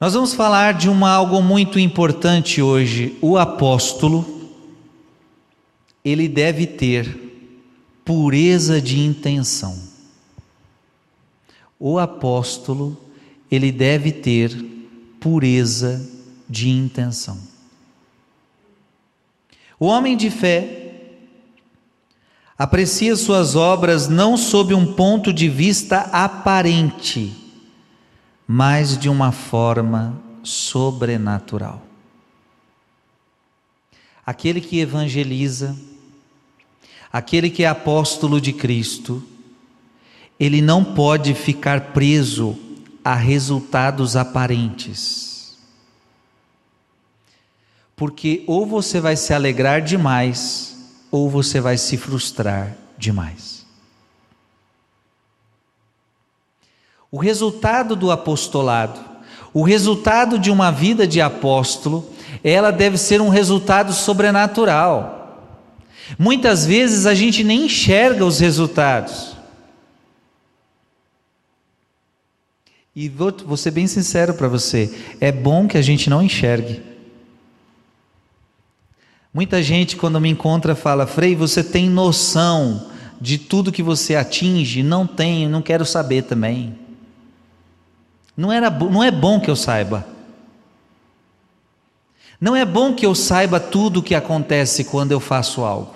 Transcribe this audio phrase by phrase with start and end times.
[0.00, 3.18] Nós vamos falar de uma algo muito importante hoje.
[3.20, 4.48] O apóstolo
[6.02, 7.30] ele deve ter
[8.02, 9.78] pureza de intenção.
[11.78, 12.96] O apóstolo
[13.50, 14.56] ele deve ter
[15.20, 16.08] pureza
[16.48, 17.38] de intenção.
[19.78, 20.94] O homem de fé
[22.56, 27.39] aprecia suas obras não sob um ponto de vista aparente,
[28.52, 31.80] mas de uma forma sobrenatural.
[34.26, 35.78] Aquele que evangeliza,
[37.12, 39.22] aquele que é apóstolo de Cristo,
[40.38, 42.58] ele não pode ficar preso
[43.04, 45.56] a resultados aparentes.
[47.94, 50.76] Porque ou você vai se alegrar demais,
[51.08, 53.59] ou você vai se frustrar demais.
[57.10, 59.00] O resultado do apostolado,
[59.52, 62.08] o resultado de uma vida de apóstolo,
[62.44, 65.20] ela deve ser um resultado sobrenatural.
[66.18, 69.36] Muitas vezes a gente nem enxerga os resultados.
[72.94, 76.82] E vou, vou ser bem sincero para você: é bom que a gente não enxergue.
[79.32, 84.82] Muita gente, quando me encontra, fala: Frei, você tem noção de tudo que você atinge?
[84.82, 86.89] Não tenho, não quero saber também.
[88.36, 90.06] Não, era, não é bom que eu saiba.
[92.40, 95.94] Não é bom que eu saiba tudo o que acontece quando eu faço algo.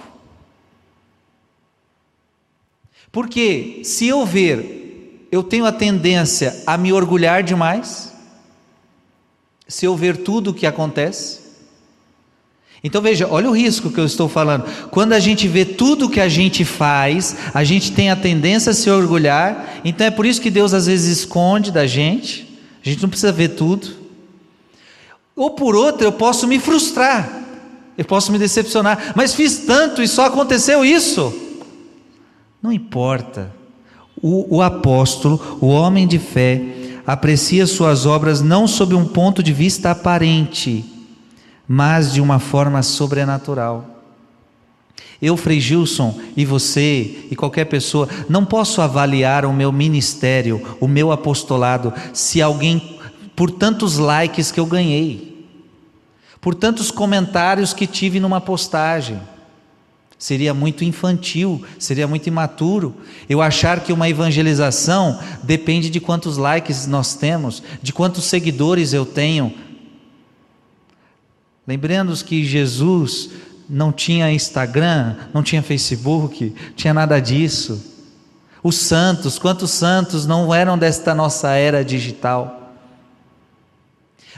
[3.10, 8.12] Porque se eu ver, eu tenho a tendência a me orgulhar demais.
[9.66, 11.43] Se eu ver tudo o que acontece,
[12.86, 14.66] então veja, olha o risco que eu estou falando.
[14.90, 18.74] Quando a gente vê tudo que a gente faz, a gente tem a tendência a
[18.74, 19.80] se orgulhar.
[19.82, 22.46] Então é por isso que Deus às vezes esconde da gente.
[22.84, 23.88] A gente não precisa ver tudo.
[25.34, 27.42] Ou por outra, eu posso me frustrar.
[27.96, 29.14] Eu posso me decepcionar.
[29.16, 31.32] Mas fiz tanto e só aconteceu isso.
[32.62, 33.50] Não importa.
[34.20, 36.62] O, o apóstolo, o homem de fé,
[37.06, 40.93] aprecia suas obras não sob um ponto de vista aparente
[41.66, 43.94] mas de uma forma sobrenatural.
[45.20, 50.86] Eu, Frei Gilson, e você, e qualquer pessoa, não posso avaliar o meu ministério, o
[50.86, 52.98] meu apostolado, se alguém,
[53.34, 55.46] por tantos likes que eu ganhei,
[56.40, 59.18] por tantos comentários que tive numa postagem.
[60.18, 62.94] Seria muito infantil, seria muito imaturo
[63.28, 69.04] eu achar que uma evangelização depende de quantos likes nós temos, de quantos seguidores eu
[69.04, 69.52] tenho,
[71.66, 73.30] Lembrando que Jesus
[73.68, 77.92] não tinha Instagram, não tinha Facebook, tinha nada disso.
[78.62, 82.72] Os santos, quantos santos não eram desta nossa era digital?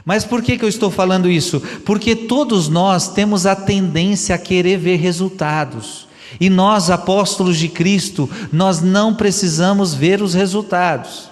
[0.05, 1.61] Mas por que, que eu estou falando isso?
[1.85, 6.07] Porque todos nós temos a tendência a querer ver resultados.
[6.41, 11.29] E nós, apóstolos de Cristo, nós não precisamos ver os resultados.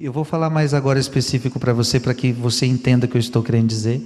[0.00, 3.20] Eu vou falar mais agora específico para você, para que você entenda o que eu
[3.20, 4.00] estou querendo dizer.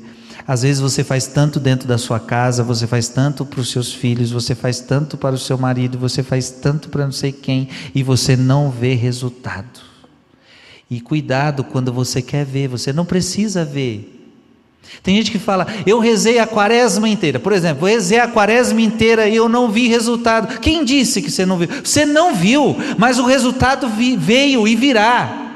[0.48, 3.92] Às vezes você faz tanto dentro da sua casa, você faz tanto para os seus
[3.92, 7.68] filhos, você faz tanto para o seu marido, você faz tanto para não sei quem,
[7.94, 9.80] e você não vê resultado.
[10.90, 14.32] E cuidado quando você quer ver, você não precisa ver.
[15.02, 17.38] Tem gente que fala, eu rezei a quaresma inteira.
[17.38, 20.58] Por exemplo, eu rezei a quaresma inteira e eu não vi resultado.
[20.58, 21.68] Quem disse que você não viu?
[21.84, 25.50] Você não viu, mas o resultado veio e virá.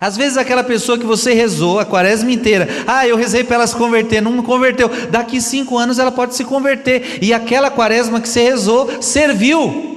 [0.00, 3.66] Às vezes aquela pessoa que você rezou a quaresma inteira, ah, eu rezei para ela
[3.66, 4.90] se converter, não converteu.
[5.10, 7.18] Daqui cinco anos ela pode se converter.
[7.22, 9.92] E aquela quaresma que você rezou serviu.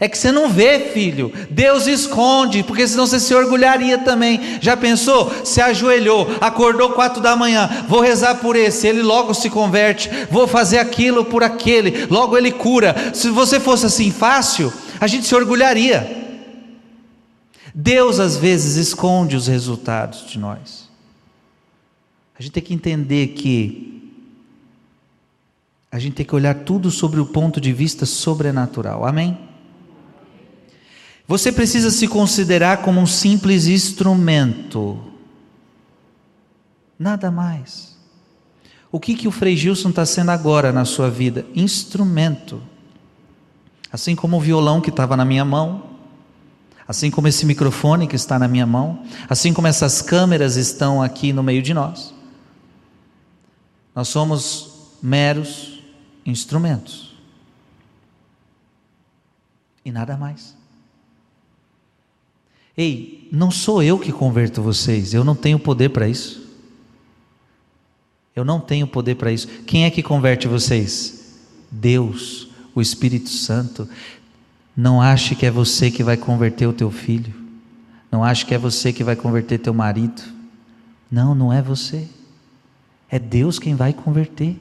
[0.00, 1.32] É que você não vê, filho.
[1.48, 4.58] Deus esconde, porque senão você se orgulharia também.
[4.60, 5.32] Já pensou?
[5.44, 10.48] Se ajoelhou, acordou quatro da manhã, vou rezar por esse, ele logo se converte, vou
[10.48, 12.94] fazer aquilo por aquele, logo ele cura.
[13.14, 16.23] Se você fosse assim fácil, a gente se orgulharia.
[17.74, 20.88] Deus às vezes esconde os resultados de nós.
[22.38, 24.12] A gente tem que entender que
[25.90, 29.04] a gente tem que olhar tudo sobre o ponto de vista sobrenatural.
[29.04, 29.38] Amém?
[31.26, 35.00] Você precisa se considerar como um simples instrumento.
[36.98, 37.96] Nada mais.
[38.90, 41.46] O que, que o Frei Gilson está sendo agora na sua vida?
[41.54, 42.62] Instrumento.
[43.90, 45.93] Assim como o violão que estava na minha mão,
[46.86, 51.32] assim como esse microfone que está na minha mão, assim como essas câmeras estão aqui
[51.32, 52.12] no meio de nós.
[53.94, 55.82] Nós somos meros
[56.26, 57.14] instrumentos.
[59.84, 60.56] E nada mais.
[62.76, 66.42] Ei, não sou eu que converto vocês, eu não tenho poder para isso.
[68.34, 69.46] Eu não tenho poder para isso.
[69.64, 71.38] Quem é que converte vocês?
[71.70, 73.88] Deus, o Espírito Santo.
[74.76, 77.32] Não ache que é você que vai converter o teu filho.
[78.10, 80.22] Não ache que é você que vai converter teu marido.
[81.10, 82.08] Não, não é você.
[83.08, 84.56] É Deus quem vai converter.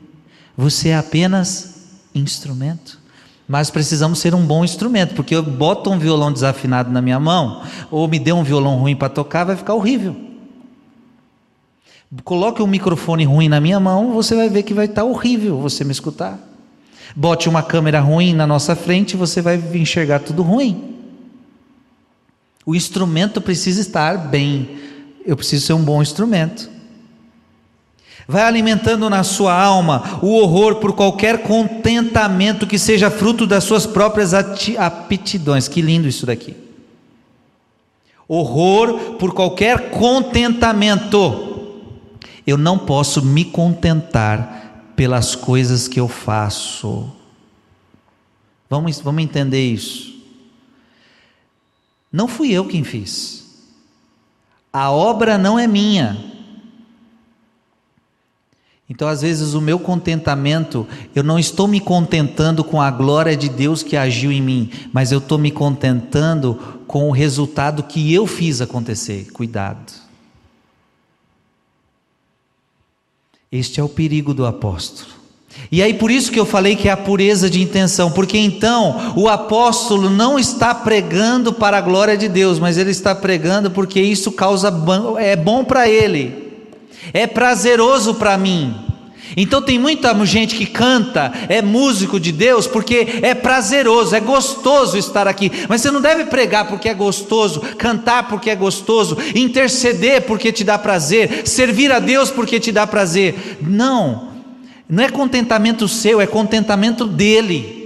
[0.56, 3.00] Você é apenas instrumento.
[3.48, 7.64] Mas precisamos ser um bom instrumento, porque eu boto um violão desafinado na minha mão,
[7.92, 10.16] ou me dê um violão ruim para tocar, vai ficar horrível.
[12.24, 15.60] Coloque um microfone ruim na minha mão, você vai ver que vai estar tá horrível
[15.60, 16.40] você me escutar.
[17.16, 20.94] Bote uma câmera ruim na nossa frente, você vai enxergar tudo ruim.
[22.66, 24.78] O instrumento precisa estar bem.
[25.26, 26.70] Eu preciso ser um bom instrumento.
[28.28, 33.86] Vai alimentando na sua alma o horror por qualquer contentamento que seja fruto das suas
[33.86, 35.68] próprias aptidões.
[35.68, 36.56] Que lindo isso daqui.
[38.28, 41.50] Horror por qualquer contentamento.
[42.48, 47.12] Eu não posso me contentar pelas coisas que eu faço.
[48.70, 50.14] Vamos, vamos entender isso.
[52.12, 53.44] Não fui eu quem fiz.
[54.72, 56.32] A obra não é minha.
[58.90, 60.86] Então, às vezes, o meu contentamento,
[61.16, 65.12] eu não estou me contentando com a glória de Deus que agiu em mim, mas
[65.12, 69.32] eu estou me contentando com o resultado que eu fiz acontecer.
[69.32, 70.03] Cuidado.
[73.54, 75.14] Este é o perigo do apóstolo.
[75.72, 79.14] E aí por isso que eu falei que é a pureza de intenção, porque então
[79.16, 84.02] o apóstolo não está pregando para a glória de Deus, mas ele está pregando porque
[84.02, 84.74] isso causa
[85.20, 86.44] é bom para ele
[87.12, 88.76] é prazeroso para mim.
[89.36, 94.98] Então tem muita gente que canta, é músico de Deus, porque é prazeroso, é gostoso
[94.98, 95.52] estar aqui.
[95.68, 100.64] Mas você não deve pregar porque é gostoso, cantar porque é gostoso, interceder porque te
[100.64, 103.58] dá prazer, servir a Deus porque te dá prazer.
[103.62, 104.34] Não,
[104.88, 107.82] não é contentamento seu, é contentamento dele.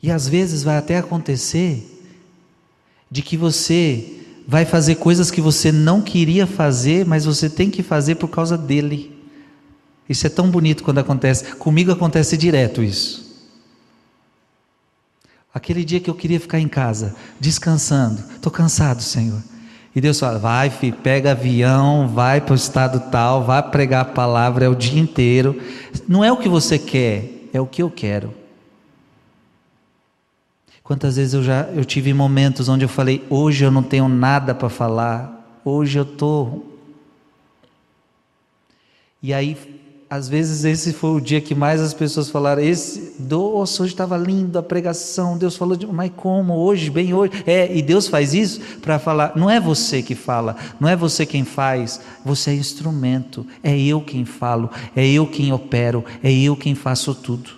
[0.00, 1.84] E às vezes vai até acontecer
[3.10, 4.17] de que você
[4.50, 8.56] vai fazer coisas que você não queria fazer, mas você tem que fazer por causa
[8.56, 9.14] dele.
[10.08, 11.54] Isso é tão bonito quando acontece.
[11.56, 13.28] Comigo acontece direto isso.
[15.52, 19.42] Aquele dia que eu queria ficar em casa, descansando, estou cansado, Senhor.
[19.94, 24.04] E Deus fala: vai, filho, pega avião, vai para o estado tal, vai pregar a
[24.06, 25.60] palavra, é o dia inteiro.
[26.08, 28.32] Não é o que você quer, é o que eu quero.
[30.88, 34.54] Quantas vezes eu já eu tive momentos onde eu falei, hoje eu não tenho nada
[34.54, 36.62] para falar, hoje eu tô.
[39.22, 39.54] E aí,
[40.08, 44.16] às vezes esse foi o dia que mais as pessoas falaram, esse, nossa, hoje estava
[44.16, 48.32] lindo a pregação, Deus falou de, mas como hoje, bem hoje, é, e Deus faz
[48.32, 52.54] isso para falar, não é você que fala, não é você quem faz, você é
[52.54, 57.57] instrumento, é eu quem falo, é eu quem opero, é eu quem faço tudo.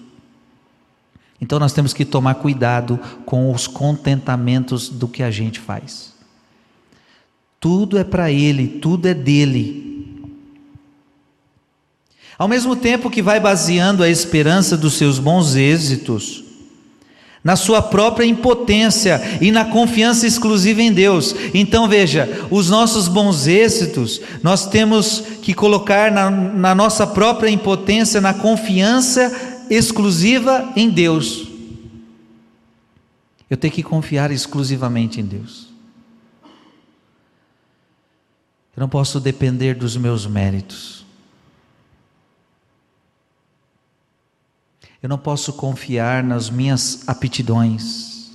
[1.41, 6.13] Então nós temos que tomar cuidado com os contentamentos do que a gente faz.
[7.59, 9.91] Tudo é para Ele, tudo é dele.
[12.39, 16.45] Ao mesmo tempo que vai baseando a esperança dos seus bons êxitos,
[17.43, 21.35] na sua própria impotência e na confiança exclusiva em Deus.
[21.55, 28.21] Então veja, os nossos bons êxitos, nós temos que colocar na, na nossa própria impotência,
[28.21, 31.49] na confiança exclusiva em Deus.
[33.49, 35.69] Eu tenho que confiar exclusivamente em Deus.
[38.77, 41.07] Eu não posso depender dos meus méritos.
[45.03, 48.31] Eu não posso confiar nas minhas aptidões.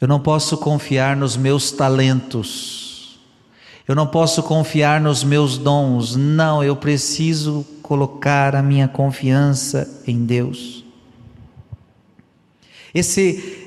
[0.00, 2.83] Eu não posso confiar nos meus talentos.
[3.86, 10.24] Eu não posso confiar nos meus dons, não, eu preciso colocar a minha confiança em
[10.24, 10.84] Deus.
[12.94, 13.63] Esse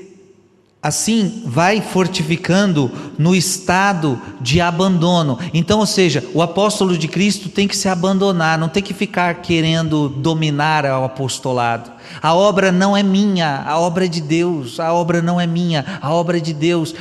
[0.81, 5.37] assim vai fortificando no estado de abandono.
[5.53, 9.35] Então, ou seja, o apóstolo de Cristo tem que se abandonar, não tem que ficar
[9.41, 11.91] querendo dominar o apostolado.
[12.21, 15.99] A obra não é minha, a obra é de Deus, a obra não é minha,
[16.01, 16.93] a obra é de Deus.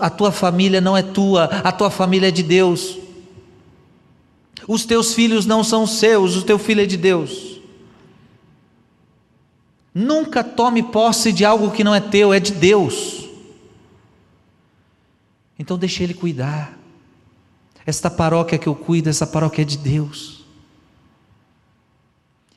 [0.00, 2.98] A tua família não é tua, a tua família é de Deus.
[4.66, 7.57] Os teus filhos não são seus, o teu filho é de Deus.
[10.00, 13.28] Nunca tome posse de algo que não é teu, é de Deus.
[15.58, 16.78] Então deixe Ele cuidar.
[17.84, 20.44] Esta paróquia que eu cuido, essa paróquia é de Deus.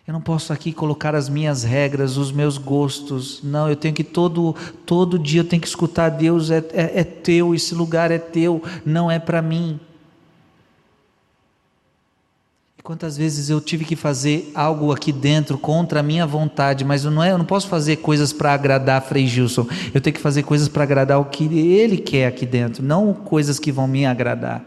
[0.05, 3.41] Eu não posso aqui colocar as minhas regras, os meus gostos.
[3.41, 4.55] Não, eu tenho que todo
[4.85, 8.61] todo dia eu tenho que escutar Deus é, é, é teu, esse lugar é teu,
[8.85, 9.79] não é para mim.
[12.83, 17.23] Quantas vezes eu tive que fazer algo aqui dentro contra a minha vontade, mas não
[17.23, 19.67] é, eu não posso fazer coisas para agradar Frei Gilson.
[19.93, 23.59] Eu tenho que fazer coisas para agradar o que ele quer aqui dentro, não coisas
[23.59, 24.63] que vão me agradar.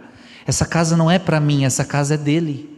[0.47, 2.71] Essa casa não é para mim, essa casa é dele.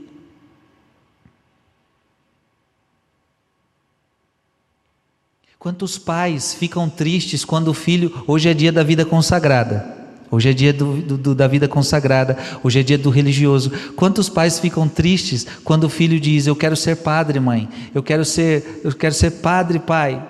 [5.58, 9.95] Quantos pais ficam tristes quando o filho, hoje é dia da vida consagrada,
[10.30, 13.70] hoje é dia do, do, da vida consagrada, hoje é dia do religioso.
[13.94, 18.24] Quantos pais ficam tristes quando o filho diz: Eu quero ser padre, mãe, eu quero
[18.24, 20.22] ser, eu quero ser padre, pai.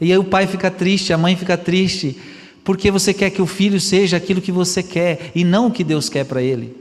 [0.00, 2.18] E aí o pai fica triste, a mãe fica triste,
[2.64, 5.84] porque você quer que o filho seja aquilo que você quer e não o que
[5.84, 6.76] Deus quer para ele.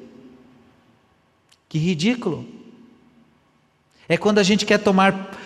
[1.70, 2.46] Que ridículo!
[4.10, 5.38] É quando a gente quer tomar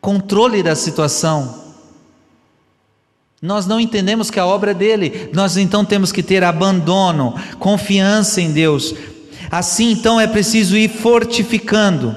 [0.00, 1.63] controle da situação
[3.44, 8.40] nós não entendemos que a obra é dele, nós então temos que ter abandono, confiança
[8.40, 8.94] em Deus.
[9.50, 12.16] Assim então é preciso ir fortificando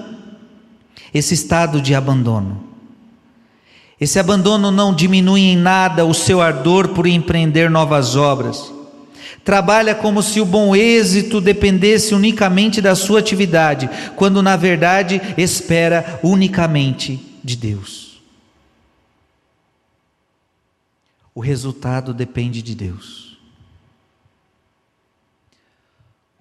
[1.13, 2.63] esse estado de abandono.
[3.99, 8.71] Esse abandono não diminui em nada o seu ardor por empreender novas obras.
[9.43, 16.21] Trabalha como se o bom êxito dependesse unicamente da sua atividade, quando na verdade espera
[16.23, 18.06] unicamente de Deus.
[21.37, 23.37] O resultado depende de Deus.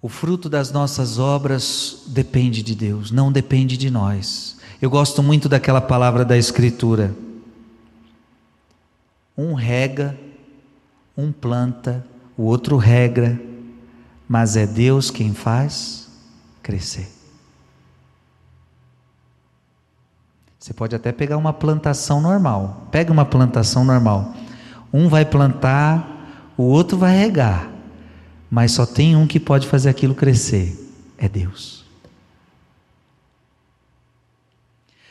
[0.01, 4.57] O fruto das nossas obras depende de Deus, não depende de nós.
[4.81, 7.15] Eu gosto muito daquela palavra da Escritura.
[9.37, 10.19] Um rega,
[11.15, 12.03] um planta,
[12.35, 13.39] o outro regra,
[14.27, 16.09] mas é Deus quem faz
[16.63, 17.13] crescer.
[20.59, 22.89] Você pode até pegar uma plantação normal.
[22.91, 24.35] Pega uma plantação normal.
[24.93, 27.71] Um vai plantar, o outro vai regar,
[28.51, 30.77] mas só tem um que pode fazer aquilo crescer:
[31.19, 31.85] é Deus.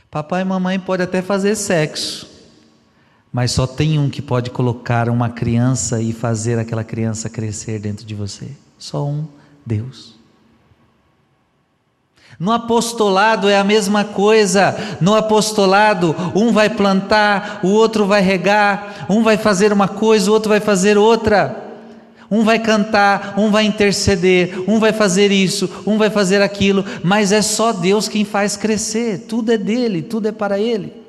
[0.09, 2.27] Papai e mamãe podem até fazer sexo,
[3.33, 8.05] mas só tem um que pode colocar uma criança e fazer aquela criança crescer dentro
[8.05, 9.27] de você: só um,
[9.65, 10.14] Deus.
[12.39, 14.75] No apostolado é a mesma coisa.
[14.99, 20.33] No apostolado, um vai plantar, o outro vai regar, um vai fazer uma coisa, o
[20.33, 21.63] outro vai fazer outra.
[22.29, 27.31] Um vai cantar, um vai interceder, um vai fazer isso, um vai fazer aquilo, mas
[27.31, 29.25] é só Deus quem faz crescer.
[29.27, 31.04] Tudo é dele, tudo é para ele.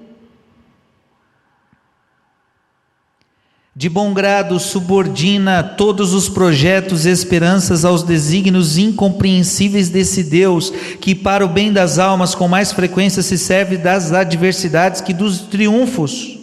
[3.78, 11.14] De bom grado subordina todos os projetos e esperanças aos desígnios incompreensíveis desse Deus, que
[11.14, 16.38] para o bem das almas com mais frequência se serve das adversidades que dos triunfos.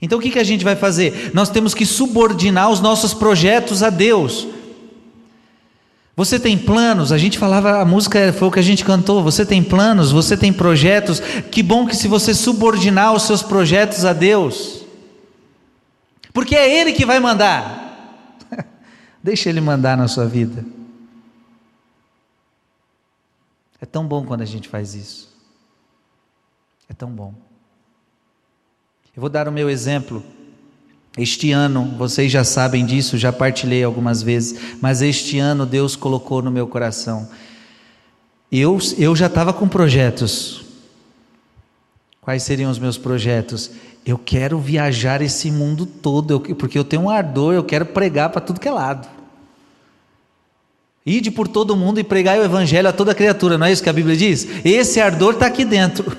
[0.00, 1.30] Então o que, que a gente vai fazer?
[1.34, 4.48] Nós temos que subordinar os nossos projetos a Deus.
[6.16, 7.12] Você tem planos?
[7.12, 9.22] A gente falava, a música foi o que a gente cantou.
[9.22, 10.10] Você tem planos?
[10.10, 11.20] Você tem projetos?
[11.50, 14.81] Que bom que se você subordinar os seus projetos a Deus
[16.32, 18.38] porque é Ele que vai mandar.
[19.22, 20.64] Deixa Ele mandar na sua vida.
[23.80, 25.32] É tão bom quando a gente faz isso.
[26.88, 27.34] É tão bom.
[29.14, 30.22] Eu vou dar o meu exemplo.
[31.18, 36.40] Este ano, vocês já sabem disso, já partilhei algumas vezes, mas este ano Deus colocou
[36.40, 37.28] no meu coração.
[38.50, 40.64] Eu, eu já estava com projetos.
[42.20, 43.70] Quais seriam os meus projetos?
[44.04, 48.40] Eu quero viajar esse mundo todo, porque eu tenho um ardor, eu quero pregar para
[48.40, 49.08] tudo que é lado.
[51.04, 53.90] Ide por todo mundo e pregai o evangelho a toda criatura, não é isso que
[53.90, 54.46] a Bíblia diz?
[54.64, 56.16] Esse ardor está aqui dentro.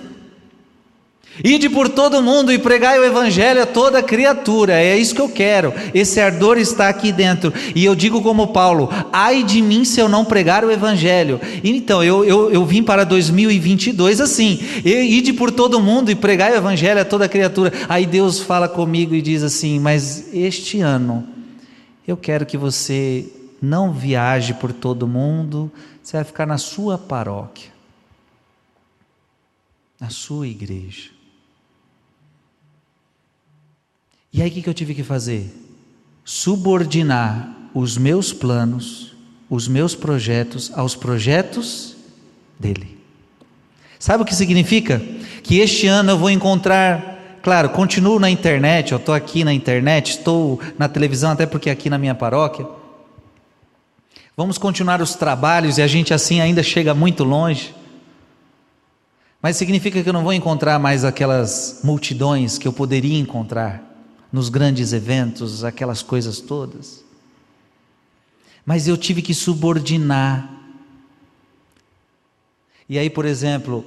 [1.41, 4.73] Ide por todo mundo e pregai o evangelho a toda criatura.
[4.73, 5.73] É isso que eu quero.
[5.91, 7.51] Esse ardor está aqui dentro.
[7.73, 11.41] E eu digo como Paulo: ai de mim se eu não pregar o evangelho.
[11.63, 16.57] Então, eu, eu, eu vim para 2022 assim: ide por todo mundo e pregai o
[16.57, 17.73] evangelho a toda criatura.
[17.89, 21.27] Aí Deus fala comigo e diz assim: mas este ano
[22.07, 23.25] eu quero que você
[23.59, 25.71] não viaje por todo mundo,
[26.03, 27.71] você vai ficar na sua paróquia,
[29.99, 31.12] na sua igreja.
[34.33, 35.53] E aí o que eu tive que fazer?
[36.25, 39.15] Subordinar os meus planos,
[39.47, 41.95] os meus projetos aos projetos
[42.59, 42.97] dele.
[43.99, 44.99] Sabe o que significa?
[45.43, 50.09] Que este ano eu vou encontrar, claro, continuo na internet, eu estou aqui na internet,
[50.09, 52.65] estou na televisão, até porque aqui na minha paróquia.
[54.35, 57.75] Vamos continuar os trabalhos e a gente assim ainda chega muito longe.
[59.39, 63.92] Mas significa que eu não vou encontrar mais aquelas multidões que eu poderia encontrar
[64.33, 67.05] nos grandes eventos, aquelas coisas todas.
[68.65, 70.51] Mas eu tive que subordinar.
[72.89, 73.85] E aí, por exemplo,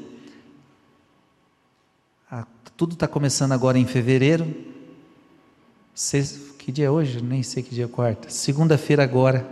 [2.76, 4.54] tudo está começando agora em fevereiro.
[6.58, 7.22] Que dia é hoje?
[7.22, 8.28] Nem sei que dia é quarta.
[8.28, 9.48] Segunda-feira agora.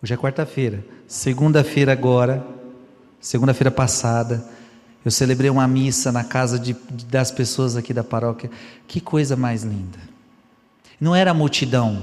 [0.00, 0.84] Hoje é quarta-feira.
[1.08, 2.46] Segunda-feira agora,
[3.20, 4.48] segunda-feira passada,
[5.04, 6.74] eu celebrei uma missa na casa de,
[7.08, 8.50] das pessoas aqui da paróquia.
[8.88, 9.98] Que coisa mais linda.
[11.00, 12.02] Não era multidão,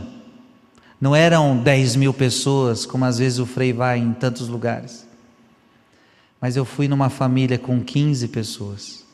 [1.00, 5.10] não eram 10 mil pessoas, como às vezes o Frei vai em tantos lugares
[6.41, 9.05] mas eu fui numa família com 15 pessoas.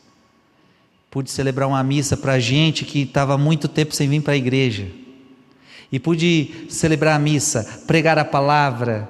[1.11, 4.87] Pude celebrar uma missa para gente que estava muito tempo sem vir para a igreja.
[5.91, 9.09] E pude celebrar a missa, pregar a palavra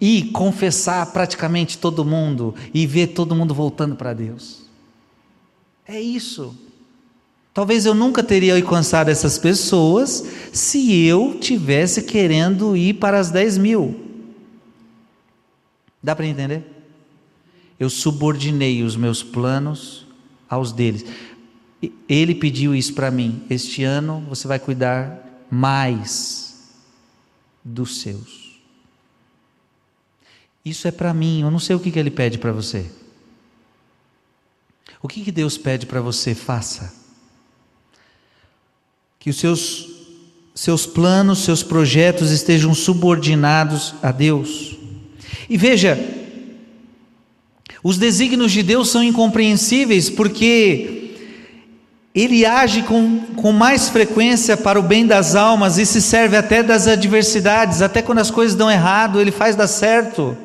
[0.00, 4.62] e confessar praticamente todo mundo e ver todo mundo voltando para Deus.
[5.86, 6.56] É isso.
[7.52, 13.58] Talvez eu nunca teria alcançado essas pessoas se eu tivesse querendo ir para as 10
[13.58, 14.00] mil.
[16.02, 16.80] Dá para entender?
[17.80, 20.06] eu subordinei os meus planos
[20.46, 21.02] aos deles.
[22.06, 23.42] Ele pediu isso para mim.
[23.48, 26.70] Este ano você vai cuidar mais
[27.64, 28.49] dos seus.
[30.64, 31.42] Isso é para mim.
[31.42, 32.86] Eu não sei o que, que ele pede para você.
[35.02, 36.34] O que, que Deus pede para você?
[36.34, 36.92] Faça.
[39.18, 39.88] Que os seus,
[40.54, 44.76] seus planos, seus projetos estejam subordinados a Deus.
[45.48, 45.98] E veja,
[47.82, 51.14] os desígnios de Deus são incompreensíveis porque
[52.14, 56.62] Ele age com, com mais frequência para o bem das almas e se serve até
[56.62, 60.36] das adversidades, até quando as coisas dão errado, Ele faz dar certo.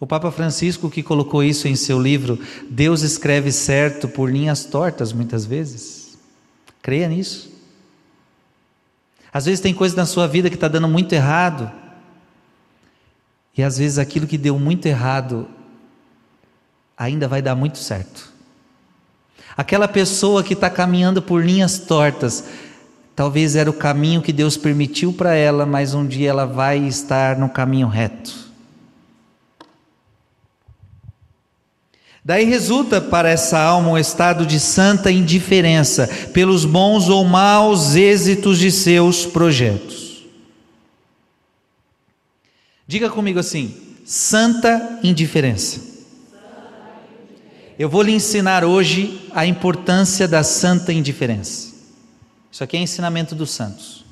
[0.00, 5.12] O Papa Francisco, que colocou isso em seu livro, Deus escreve certo por linhas tortas,
[5.12, 6.18] muitas vezes.
[6.82, 7.52] Creia nisso.
[9.32, 11.70] Às vezes tem coisa na sua vida que está dando muito errado.
[13.56, 15.48] E às vezes aquilo que deu muito errado
[16.96, 18.32] ainda vai dar muito certo.
[19.56, 22.44] Aquela pessoa que está caminhando por linhas tortas,
[23.14, 27.38] talvez era o caminho que Deus permitiu para ela, mas um dia ela vai estar
[27.38, 28.43] no caminho reto.
[32.24, 38.58] Daí resulta para essa alma um estado de santa indiferença pelos bons ou maus êxitos
[38.58, 40.24] de seus projetos.
[42.86, 45.92] Diga comigo assim: santa indiferença.
[47.78, 51.74] Eu vou lhe ensinar hoje a importância da santa indiferença.
[52.50, 54.04] Isso aqui é ensinamento dos santos.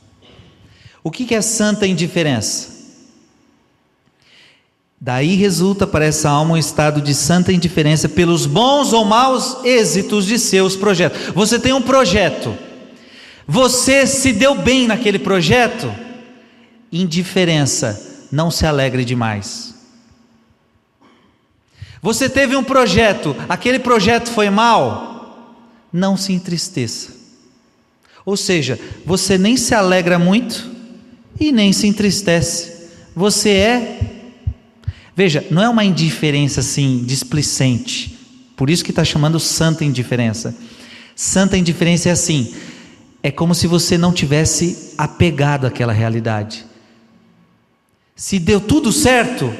[1.03, 2.72] O que é santa indiferença?
[5.05, 10.25] Daí resulta para essa alma um estado de santa indiferença pelos bons ou maus êxitos
[10.25, 11.21] de seus projetos.
[11.35, 12.57] Você tem um projeto,
[13.45, 15.93] você se deu bem naquele projeto,
[16.93, 19.75] indiferença não se alegre demais.
[22.01, 25.59] Você teve um projeto, aquele projeto foi mal,
[25.93, 27.11] não se entristeça.
[28.25, 30.71] Ou seja, você nem se alegra muito
[31.41, 32.89] e nem se entristece.
[33.17, 34.13] Você é.
[35.15, 38.19] Veja, não é uma indiferença assim, displicente.
[38.57, 40.57] Por isso que está chamando santa indiferença.
[41.15, 42.55] Santa indiferença é assim:
[43.23, 46.65] é como se você não tivesse apegado àquela realidade.
[48.17, 49.53] Se deu tudo certo,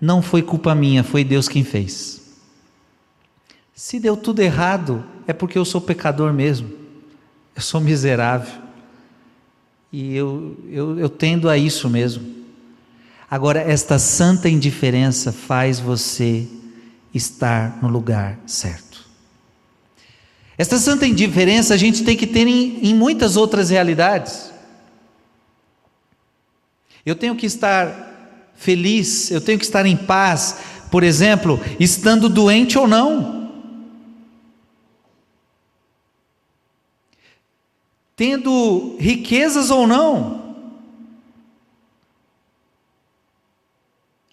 [0.00, 2.20] não foi culpa minha, foi Deus quem fez.
[3.74, 6.70] Se deu tudo errado, é porque eu sou pecador mesmo,
[7.56, 8.60] eu sou miserável.
[9.92, 12.39] E eu, eu, eu tendo a isso mesmo.
[13.30, 16.48] Agora, esta santa indiferença faz você
[17.14, 19.08] estar no lugar certo.
[20.58, 24.50] Esta santa indiferença a gente tem que ter em, em muitas outras realidades.
[27.06, 30.56] Eu tenho que estar feliz, eu tenho que estar em paz,
[30.90, 33.52] por exemplo, estando doente ou não.
[38.16, 40.39] Tendo riquezas ou não.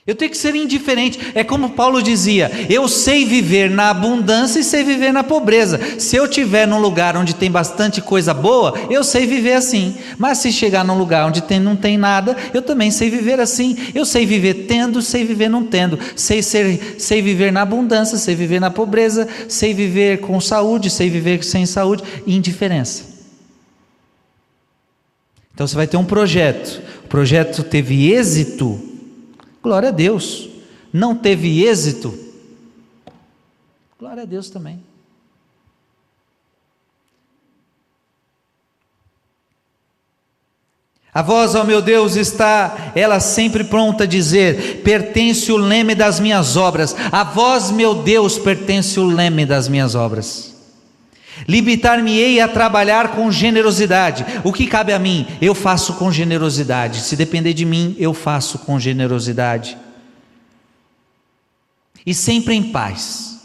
[0.07, 1.19] Eu tenho que ser indiferente.
[1.35, 5.99] É como Paulo dizia: eu sei viver na abundância e sei viver na pobreza.
[5.99, 9.97] Se eu estiver num lugar onde tem bastante coisa boa, eu sei viver assim.
[10.17, 13.75] Mas se chegar num lugar onde tem, não tem nada, eu também sei viver assim.
[13.93, 15.99] Eu sei viver tendo, sei viver não tendo.
[16.15, 21.09] Sei, ser, sei viver na abundância, sei viver na pobreza, sei viver com saúde, sei
[21.09, 22.01] viver sem saúde.
[22.25, 23.03] Indiferença.
[25.53, 26.81] Então você vai ter um projeto.
[27.03, 28.96] O projeto teve êxito
[29.67, 30.47] Glória a Deus.
[30.93, 32.17] Não teve êxito?
[33.99, 34.81] Glória a Deus também.
[41.13, 46.17] A voz, ó meu Deus, está ela sempre pronta a dizer: pertence o leme das
[46.17, 46.95] minhas obras.
[47.11, 50.56] A voz, meu Deus, pertence o leme das minhas obras.
[51.47, 54.25] Limitar-me-ei a trabalhar com generosidade.
[54.43, 57.01] O que cabe a mim, eu faço com generosidade.
[57.01, 59.77] Se depender de mim, eu faço com generosidade.
[62.05, 63.36] E sempre em paz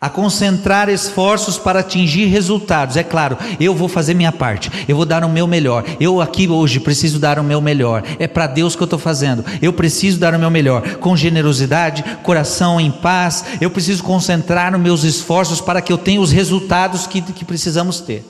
[0.00, 2.96] a concentrar esforços para atingir resultados.
[2.96, 5.84] É claro, eu vou fazer minha parte, eu vou dar o meu melhor.
[6.00, 8.02] Eu aqui hoje preciso dar o meu melhor.
[8.18, 9.44] É para Deus que eu estou fazendo.
[9.60, 13.44] Eu preciso dar o meu melhor, com generosidade, coração em paz.
[13.60, 18.00] Eu preciso concentrar os meus esforços para que eu tenha os resultados que, que precisamos
[18.00, 18.24] ter.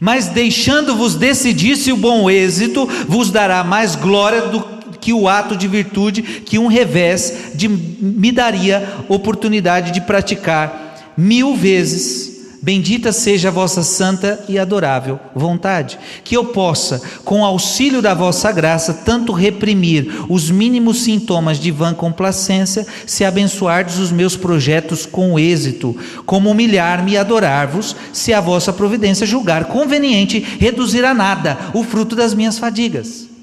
[0.00, 4.75] Mas deixando-vos decidir se o bom êxito vos dará mais glória do
[5.06, 11.54] que o ato de virtude que um revés de, me daria oportunidade de praticar mil
[11.54, 12.34] vezes.
[12.60, 18.50] Bendita seja a vossa santa e adorável vontade, que eu possa, com auxílio da vossa
[18.50, 25.38] graça, tanto reprimir os mínimos sintomas de vã complacência, se abençoardes os meus projetos com
[25.38, 31.84] êxito, como humilhar-me e adorar-vos, se a vossa providência julgar conveniente reduzir a nada o
[31.84, 33.35] fruto das minhas fadigas.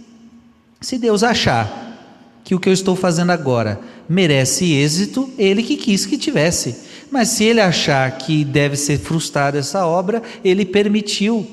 [0.83, 6.05] Se Deus achar que o que eu estou fazendo agora merece êxito, ele que quis
[6.05, 7.07] que tivesse.
[7.09, 11.49] Mas se ele achar que deve ser frustrada essa obra, ele permitiu.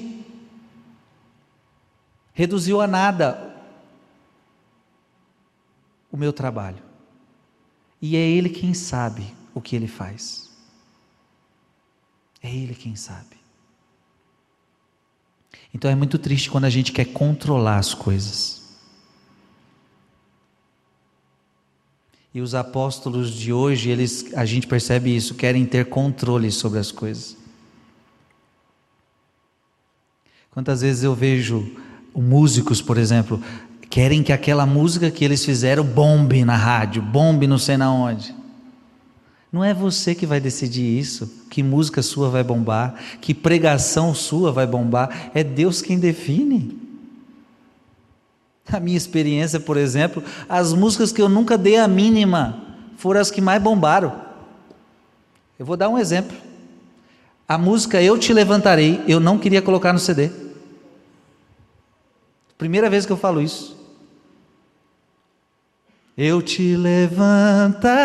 [2.32, 3.54] Reduziu a nada
[6.10, 6.82] o meu trabalho.
[8.02, 10.50] E é ele quem sabe o que ele faz.
[12.42, 13.38] É ele quem sabe.
[15.72, 18.59] Então é muito triste quando a gente quer controlar as coisas.
[22.32, 26.92] E os apóstolos de hoje, eles, a gente percebe isso, querem ter controle sobre as
[26.92, 27.36] coisas.
[30.50, 31.70] Quantas vezes eu vejo
[32.14, 33.42] músicos, por exemplo,
[33.88, 38.34] querem que aquela música que eles fizeram bombe na rádio, bombe não sei na onde.
[39.52, 44.52] Não é você que vai decidir isso, que música sua vai bombar, que pregação sua
[44.52, 46.79] vai bombar, é Deus quem define.
[48.72, 52.62] A minha experiência, por exemplo, as músicas que eu nunca dei a mínima
[52.96, 54.20] foram as que mais bombaram.
[55.58, 56.36] Eu vou dar um exemplo.
[57.48, 60.30] A música Eu Te Levantarei, eu não queria colocar no CD.
[62.56, 63.76] Primeira vez que eu falo isso.
[66.16, 67.96] Eu te levantarei.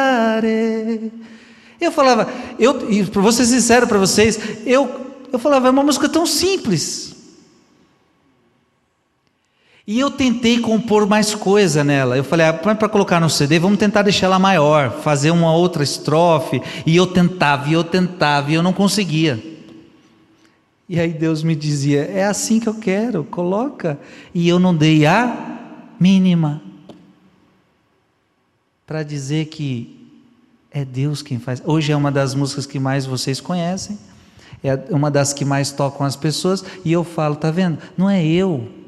[1.81, 6.07] Eu falava, eu, e para ser sincero para vocês, eu, eu falava, é uma música
[6.07, 7.14] tão simples.
[9.87, 12.17] E eu tentei compor mais coisa nela.
[12.17, 15.83] Eu falei, ah, para colocar no CD, vamos tentar deixar ela maior, fazer uma outra
[15.83, 16.59] estrofe.
[16.85, 19.41] E eu tentava, e eu tentava, e eu não conseguia.
[20.89, 23.99] E aí Deus me dizia: é assim que eu quero, coloca.
[24.33, 25.59] E eu não dei a
[25.99, 26.61] mínima.
[28.87, 30.09] Para dizer que
[30.71, 31.61] é Deus quem faz.
[31.63, 33.97] Hoje é uma das músicas que mais vocês conhecem,
[34.63, 36.63] é uma das que mais tocam as pessoas.
[36.83, 37.79] E eu falo, tá vendo?
[37.95, 38.84] Não é eu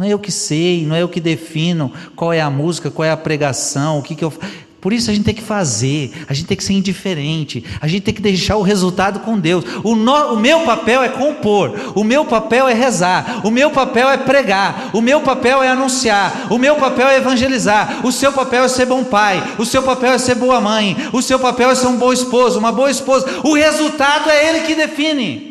[0.00, 3.04] não é eu que sei, não é eu que defino qual é a música, qual
[3.04, 4.32] é a pregação, o que, que eu.
[4.80, 8.04] Por isso a gente tem que fazer, a gente tem que ser indiferente, a gente
[8.04, 9.62] tem que deixar o resultado com Deus.
[9.84, 14.08] O, no, o, meu papel é compor, o meu papel é rezar, o meu papel
[14.08, 18.64] é pregar, o meu papel é anunciar, o meu papel é evangelizar, o seu papel
[18.64, 21.74] é ser bom pai, o seu papel é ser boa mãe, o seu papel é
[21.74, 23.28] ser um bom esposo, uma boa esposa.
[23.44, 25.49] O resultado é Ele que define.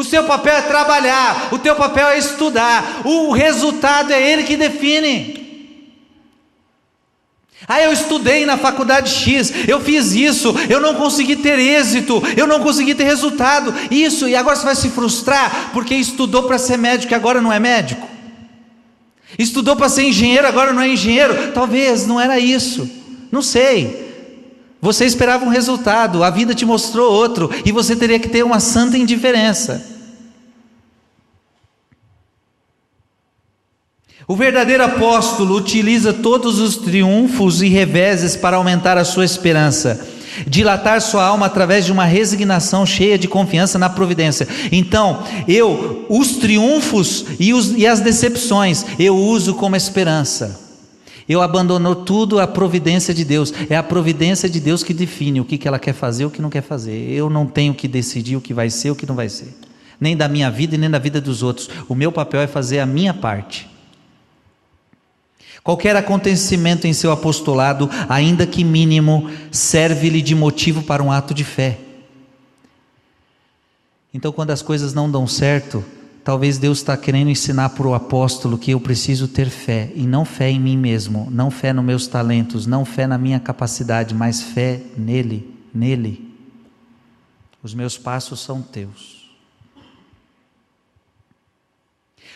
[0.00, 4.56] O seu papel é trabalhar, o teu papel é estudar, o resultado é ele que
[4.56, 5.38] define.
[7.68, 12.46] Ah, eu estudei na faculdade X, eu fiz isso, eu não consegui ter êxito, eu
[12.46, 16.78] não consegui ter resultado, isso, e agora você vai se frustrar porque estudou para ser
[16.78, 18.08] médico e agora não é médico.
[19.38, 21.52] Estudou para ser engenheiro, agora não é engenheiro.
[21.52, 22.88] Talvez não era isso,
[23.30, 23.99] não sei.
[24.80, 28.60] Você esperava um resultado, a vida te mostrou outro, e você teria que ter uma
[28.60, 29.98] santa indiferença.
[34.26, 40.06] O verdadeiro apóstolo utiliza todos os triunfos e reveses para aumentar a sua esperança,
[40.46, 44.46] dilatar sua alma através de uma resignação cheia de confiança na providência.
[44.70, 50.69] Então, eu, os triunfos e, os, e as decepções, eu uso como esperança.
[51.28, 53.52] Eu abandono tudo à providência de Deus.
[53.68, 56.42] É a providência de Deus que define o que, que ela quer fazer, o que
[56.42, 57.10] não quer fazer.
[57.10, 59.54] Eu não tenho que decidir o que vai ser, o que não vai ser.
[60.00, 61.68] Nem da minha vida e nem da vida dos outros.
[61.88, 63.68] O meu papel é fazer a minha parte.
[65.62, 71.44] Qualquer acontecimento em seu apostolado, ainda que mínimo, serve-lhe de motivo para um ato de
[71.44, 71.78] fé.
[74.12, 75.84] Então, quando as coisas não dão certo,
[76.24, 80.24] talvez Deus está querendo ensinar para o apóstolo que eu preciso ter fé, e não
[80.24, 84.42] fé em mim mesmo, não fé nos meus talentos, não fé na minha capacidade, mas
[84.42, 86.34] fé nele, nele.
[87.62, 89.19] Os meus passos são teus.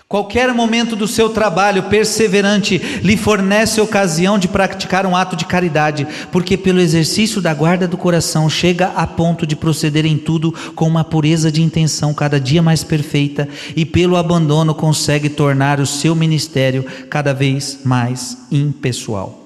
[0.06, 6.06] Qualquer momento do seu trabalho perseverante lhe fornece ocasião de praticar um ato de caridade,
[6.30, 10.86] porque pelo exercício da guarda do coração chega a ponto de proceder em tudo com
[10.86, 16.14] uma pureza de intenção cada dia mais perfeita e pelo abandono consegue tornar o seu
[16.14, 19.42] ministério cada vez mais impessoal.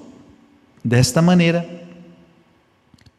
[0.83, 1.78] Desta maneira,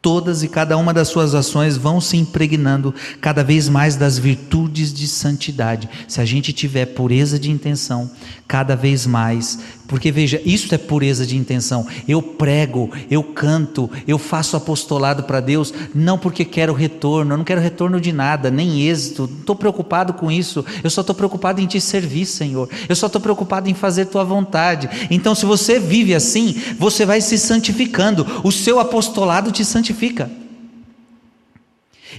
[0.01, 4.91] Todas e cada uma das suas ações vão se impregnando cada vez mais das virtudes
[4.91, 5.87] de santidade.
[6.07, 8.09] Se a gente tiver pureza de intenção,
[8.47, 9.59] cada vez mais
[9.91, 11.85] porque veja, isso é pureza de intenção.
[12.07, 17.43] Eu prego, eu canto, eu faço apostolado para Deus, não porque quero retorno, eu não
[17.43, 21.59] quero retorno de nada, nem êxito, não estou preocupado com isso, eu só estou preocupado
[21.59, 24.89] em te servir, Senhor, eu só estou preocupado em fazer tua vontade.
[25.11, 30.31] Então, se você vive assim, você vai se santificando, o seu apostolado te santifica.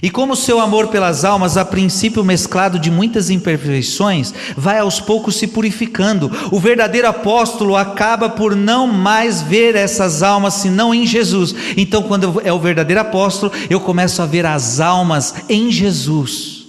[0.03, 5.37] E como seu amor pelas almas, a princípio mesclado de muitas imperfeições, vai aos poucos
[5.37, 11.55] se purificando, o verdadeiro apóstolo acaba por não mais ver essas almas senão em Jesus.
[11.77, 16.65] Então, quando é o verdadeiro apóstolo, eu começo a ver as almas em Jesus.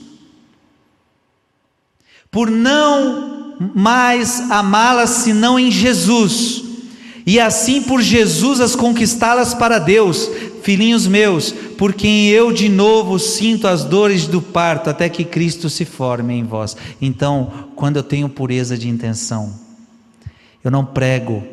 [2.30, 6.62] Por não mais amá-las senão em Jesus,
[7.26, 10.30] e assim por Jesus as conquistá-las para Deus,
[10.64, 15.68] filhinhos meus, por quem eu de novo sinto as dores do parto, até que Cristo
[15.68, 16.74] se forme em vós.
[17.00, 19.52] Então, quando eu tenho pureza de intenção,
[20.64, 21.44] eu não prego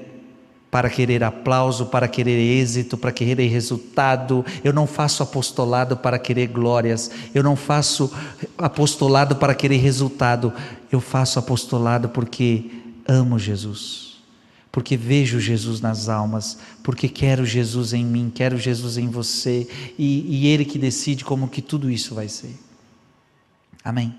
[0.71, 4.45] para querer aplauso, para querer êxito, para querer resultado.
[4.63, 7.12] Eu não faço apostolado para querer glórias.
[7.36, 8.10] Eu não faço
[8.58, 10.54] apostolado para querer resultado.
[10.89, 12.71] Eu faço apostolado porque
[13.06, 14.11] amo Jesus
[14.71, 20.43] porque vejo Jesus nas almas, porque quero Jesus em mim, quero Jesus em você, e,
[20.43, 22.57] e Ele que decide como que tudo isso vai ser.
[23.84, 24.15] Amém.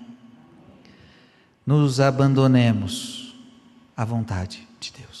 [1.65, 3.35] Nos abandonemos
[3.95, 5.12] à vontade de Deus.